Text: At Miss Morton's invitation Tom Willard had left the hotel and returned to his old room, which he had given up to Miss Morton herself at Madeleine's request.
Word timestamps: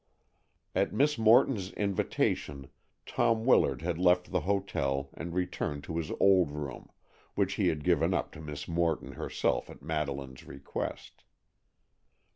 At 0.73 0.91
Miss 0.91 1.19
Morton's 1.19 1.71
invitation 1.73 2.71
Tom 3.05 3.45
Willard 3.45 3.83
had 3.83 3.99
left 3.99 4.31
the 4.31 4.39
hotel 4.39 5.11
and 5.13 5.31
returned 5.35 5.83
to 5.83 5.97
his 5.97 6.09
old 6.19 6.49
room, 6.49 6.89
which 7.35 7.53
he 7.53 7.67
had 7.67 7.83
given 7.83 8.11
up 8.11 8.31
to 8.31 8.41
Miss 8.41 8.67
Morton 8.67 9.11
herself 9.11 9.69
at 9.69 9.83
Madeleine's 9.83 10.43
request. 10.43 11.23